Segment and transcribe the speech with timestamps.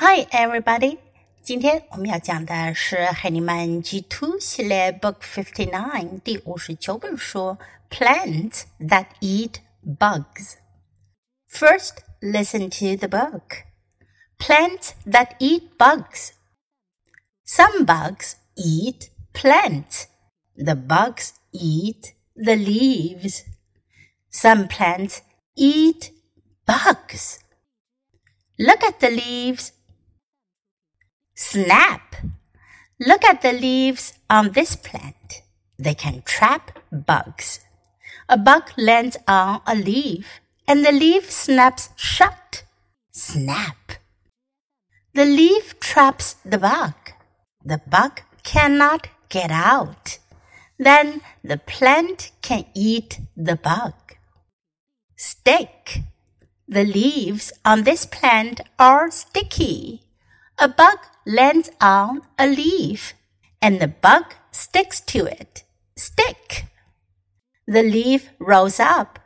[0.00, 0.98] Hi, everybody！
[1.42, 7.58] 今天我们要讲的是海尼曼 G Two 系列 Book Fifty Nine 第五十九本书《
[7.90, 9.54] Plants That Eat
[9.84, 13.64] Bugs》。First, listen to the book.
[14.38, 16.30] Plants that eat bugs.
[17.44, 20.04] Some bugs eat plants.
[20.54, 23.42] The bugs eat the leaves.
[24.30, 25.22] Some plants
[25.56, 26.12] eat
[26.64, 27.40] bugs.
[28.56, 29.72] Look at the leaves.
[31.35, 32.15] Snap!
[32.99, 35.41] Look at the leaves on this plant.
[35.79, 37.59] They can trap bugs.
[38.29, 42.63] A bug lands on a leaf and the leaf snaps shut.
[43.11, 43.93] Snap!
[45.13, 46.93] The leaf traps the bug.
[47.65, 50.19] The bug cannot get out.
[50.77, 53.93] Then the plant can eat the bug.
[55.15, 56.01] Stick!
[56.67, 60.03] The leaves on this plant are sticky.
[60.57, 63.13] A bug lands on a leaf
[63.61, 65.63] and the bug sticks to it.
[65.95, 66.65] Stick.
[67.67, 69.19] The leaf rolls up.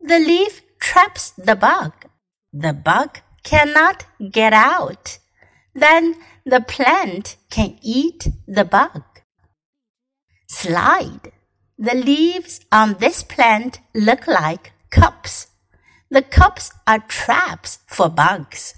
[0.00, 1.92] The leaf traps the bug.
[2.52, 5.18] The bug cannot get out.
[5.74, 9.02] Then the plant can eat the bug.
[10.48, 11.32] Slide.
[11.78, 15.48] The leaves on this plant look like cups.
[16.10, 18.74] The cups are traps for bugs.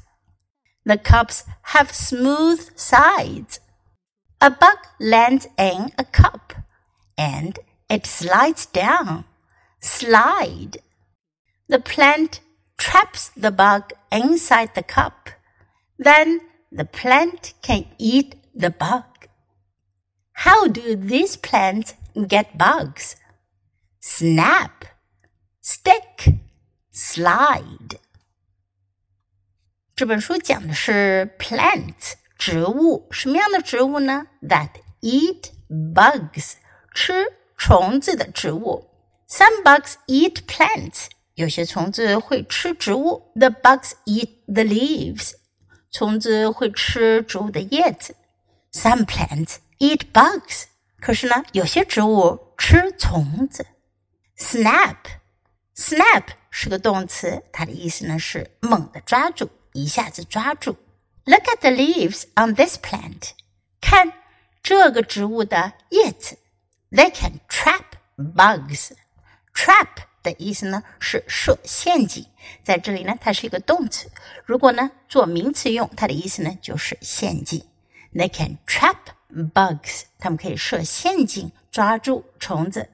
[0.85, 3.61] The cups have smooth sides.
[4.41, 6.53] A bug lands in a cup
[7.17, 9.25] and it slides down.
[9.81, 10.79] Slide.
[11.69, 12.41] The plant
[12.77, 15.31] traps the bug inside the cup.
[15.99, 16.41] Then
[16.71, 19.05] the plant can eat the bug.
[20.33, 21.95] How do these plants
[22.27, 23.17] get bugs?
[24.01, 24.85] Snap,
[25.61, 26.35] stick,
[26.91, 27.99] slide.
[29.97, 36.55] 这本书讲的是 plants 植物，什么样的植物呢？That eat bugs
[36.93, 38.91] 吃虫子的植物。
[39.29, 43.31] Some bugs eat plants 有些虫子会吃植物。
[43.37, 45.35] The bugs eat the leaves
[45.93, 48.17] 虫子会吃植物的叶子。
[48.73, 50.65] Some plants eat bugs
[50.99, 53.65] 可是呢，有些植物吃虫子。
[54.37, 54.97] Snap
[55.77, 59.49] snap 是个动词，它的意思呢是猛地抓住。
[59.74, 60.78] 一下子抓住。
[61.26, 63.32] Look at the leaves on this plant，
[63.80, 64.14] 看
[64.64, 66.38] 这个植物的叶子。
[66.92, 67.84] They can trap
[68.18, 69.88] bugs。Trap
[70.24, 72.26] 的意思呢是设陷阱，
[72.64, 74.10] 在这里呢它是一个动词。
[74.46, 77.64] 如果呢做名词用，它的意思呢就是陷阱。
[78.14, 78.98] They can trap
[79.30, 82.90] bugs，它们可以设陷阱抓住虫子。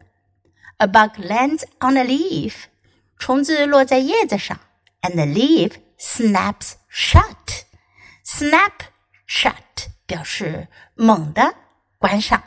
[0.77, 2.53] A bug lands on a leaf，
[3.17, 4.59] 虫子落在叶子上，
[5.01, 7.63] and the leaf snaps shut.
[8.25, 8.71] Snap
[9.27, 11.55] shut 表示猛地
[11.97, 12.43] 关上，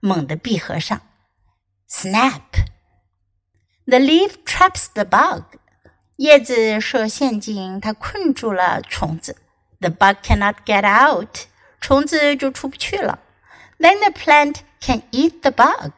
[0.00, 1.00] 猛地闭合上。
[1.88, 2.40] Snap.
[3.86, 5.44] The leaf traps the bug.
[6.16, 9.36] 叶子设陷阱，它困住了虫子。
[9.80, 11.46] The bug cannot get out.
[11.80, 13.18] 虫子就出不去了。
[13.78, 15.92] Then the plant can eat the bug.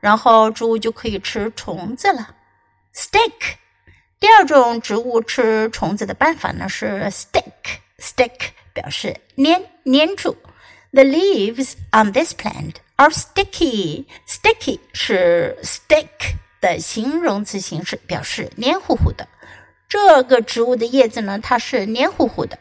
[0.00, 2.34] 然后植物就可以吃虫子了。
[2.94, 3.56] Stick
[4.23, 7.51] 第二种植物吃虫子的办法呢是 stick
[7.99, 8.31] stick
[8.71, 10.37] 表示粘粘住。
[10.93, 14.05] The leaves on this plant are sticky.
[14.25, 16.07] Sticky 是 stick
[16.61, 19.27] 的形容词形式，表示黏糊糊的。
[19.89, 22.57] 这个植物的叶子呢，它是黏糊糊的。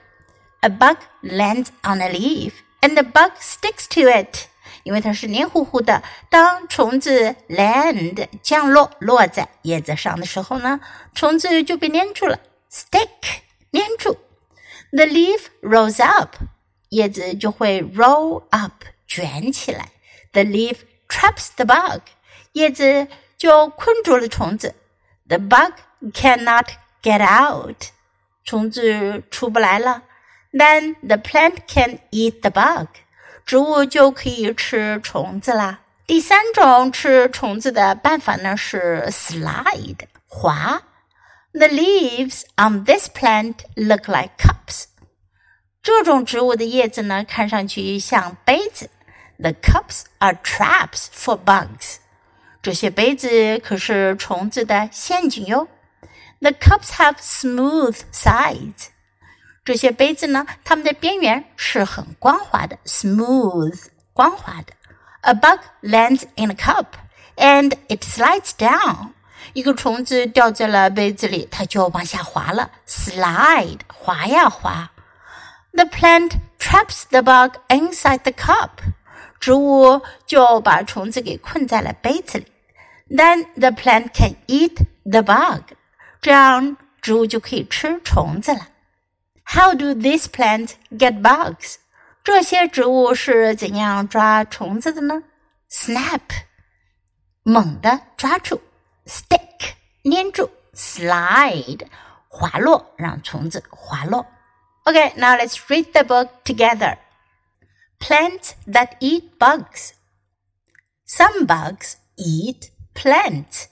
[0.63, 4.49] A bug lands on a leaf, and the bug sticks to it.
[4.83, 6.03] 因为它是黏糊糊的。
[6.31, 10.81] 当虫子 land 降落落在叶子上的时候呢，
[11.15, 12.39] 虫子就被粘住了
[12.71, 13.09] ，stick
[13.73, 14.17] 粘住。
[14.91, 16.37] The leaf rolls up，
[16.91, 19.89] 叶子就会 roll up 卷起来。
[20.33, 20.79] The leaf
[21.09, 22.01] traps the bug，
[22.53, 24.75] 叶子就困住了虫子。
[25.29, 25.73] The bug
[26.13, 26.67] cannot
[27.03, 27.77] get out，
[28.45, 30.03] 虫子出不来了。
[30.53, 32.89] Then the plant can eat the bug。
[33.45, 35.81] 植物就可以吃虫子啦。
[36.07, 40.83] 第三种吃虫子的办法呢是 slide 滑。
[41.53, 44.85] The leaves on this plant look like cups。
[45.83, 48.91] 这种植物的叶子呢看上去像杯子。
[49.39, 51.97] The cups are traps for bugs。
[52.63, 55.69] 这些杯子可是虫子的陷阱哟。
[56.41, 58.92] The cups have smooth sides。
[59.65, 64.73] 这些杯子呢，它们的边缘是很光滑的，smooth，光滑的。
[65.21, 66.87] A bug lands in a cup
[67.37, 69.11] and it slides down。
[69.53, 74.91] 一个虫子掉在了杯子里，它就往下滑了，slide，滑呀滑。
[75.73, 78.71] the plant traps the bug inside the cup.
[79.39, 82.47] 植物就把虫子给困在了杯子里。
[83.09, 84.75] Then the plant can eat
[85.05, 85.77] the bug.
[86.21, 88.69] 这样植物就可以吃虫子了。
[89.44, 91.78] How do these plants get bugs?
[92.24, 95.24] 这些植物是怎样抓虫子的呢？
[95.70, 96.22] Snap，
[97.44, 98.60] 猛地抓住；
[99.06, 101.88] stick，粘住；slide，
[102.28, 104.26] 滑落，让虫子滑落。
[104.84, 106.98] Okay, now let's read the book together.
[108.00, 109.94] Plants that eat bugs.
[111.06, 113.68] Some bugs eat plants.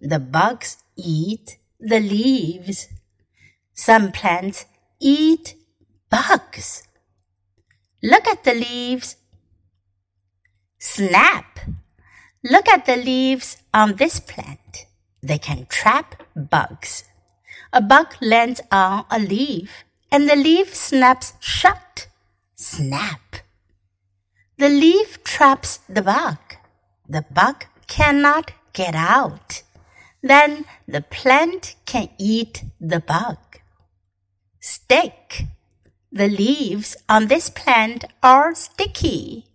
[0.00, 2.88] The bugs eat the leaves.
[3.74, 4.64] Some plants
[4.99, 5.55] eat
[6.09, 6.83] bugs.
[8.01, 9.17] Look at the leaves.
[10.79, 11.59] Snap.
[12.43, 14.85] Look at the leaves on this plant.
[15.21, 17.03] They can trap bugs.
[17.73, 22.07] A bug lands on a leaf and the leaf snaps shut.
[22.55, 23.37] Snap.
[24.57, 26.37] The leaf traps the bug.
[27.09, 29.63] The bug cannot get out.
[30.21, 33.37] Then the plant can eat the bug.
[34.67, 35.43] Stick.
[36.11, 39.45] The leaves on this plant are sticky.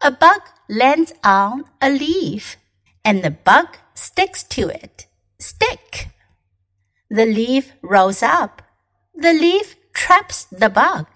[0.00, 0.40] A bug
[0.70, 2.56] lands on a leaf
[3.04, 5.06] and the bug sticks to it.
[5.38, 6.08] Stick.
[7.10, 8.62] The leaf rolls up.
[9.14, 11.08] The leaf traps the bug.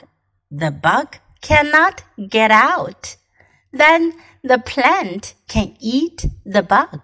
[0.50, 3.16] The bug cannot get out.
[3.72, 4.12] Then
[4.44, 7.00] the plant can eat the bug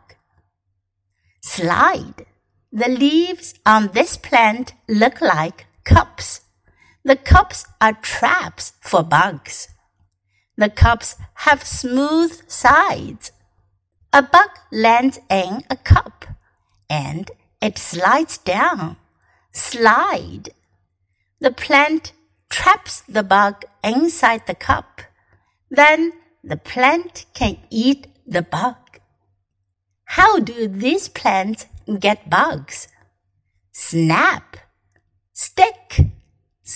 [1.40, 2.26] slide.
[2.70, 6.42] The leaves on this plant look like cups.
[7.04, 9.69] The cups are traps for bugs.
[10.56, 13.32] The cups have smooth sides.
[14.12, 16.25] A bug lands in a cup
[16.88, 18.96] and it slides down.
[19.52, 20.50] Slide.
[21.40, 22.12] The plant
[22.48, 25.02] traps the bug inside the cup.
[25.70, 28.76] Then the plant can eat the bug.
[30.04, 31.66] How do these plants
[31.98, 32.88] get bugs?
[33.72, 34.56] Snap,